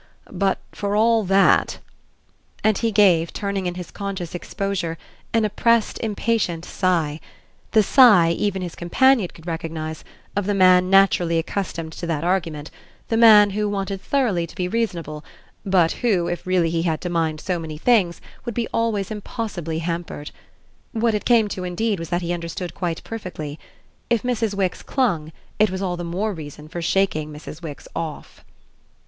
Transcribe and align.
But 0.31 0.57
for 0.71 0.95
all 0.95 1.23
that" 1.25 1.77
And 2.63 2.75
he 2.75 2.91
gave, 2.91 3.31
turning 3.31 3.67
in 3.67 3.75
his 3.75 3.91
conscious 3.91 4.33
exposure, 4.33 4.97
an 5.31 5.45
oppressed 5.45 5.99
impatient 5.99 6.65
sigh; 6.65 7.19
the 7.73 7.83
sigh, 7.83 8.31
even 8.31 8.63
his 8.63 8.73
companion 8.73 9.27
could 9.31 9.45
recognise, 9.45 10.03
of 10.35 10.47
the 10.47 10.55
man 10.55 10.89
naturally 10.89 11.37
accustomed 11.37 11.93
to 11.93 12.07
that 12.07 12.23
argument, 12.23 12.71
the 13.09 13.15
man 13.15 13.51
who 13.51 13.69
wanted 13.69 14.01
thoroughly 14.01 14.47
to 14.47 14.55
be 14.55 14.67
reasonable, 14.67 15.23
but 15.63 15.91
who, 15.91 16.27
if 16.27 16.47
really 16.47 16.71
he 16.71 16.81
had 16.81 16.99
to 17.01 17.09
mind 17.11 17.39
so 17.39 17.59
many 17.59 17.77
things, 17.77 18.19
would 18.43 18.55
be 18.55 18.67
always 18.73 19.11
impossibly 19.11 19.77
hampered. 19.77 20.31
What 20.93 21.13
it 21.13 21.25
came 21.25 21.47
to 21.49 21.63
indeed 21.63 21.99
was 21.99 22.09
that 22.09 22.23
he 22.23 22.33
understood 22.33 22.73
quite 22.73 23.03
perfectly. 23.03 23.59
If 24.09 24.23
Mrs. 24.23 24.55
Wix 24.55 24.81
clung 24.81 25.31
it 25.59 25.69
was 25.69 25.83
all 25.83 25.95
the 25.95 26.03
more 26.03 26.33
reason 26.33 26.69
for 26.69 26.81
shaking 26.81 27.31
Mrs. 27.31 27.61
Wix 27.61 27.87
off. 27.95 28.43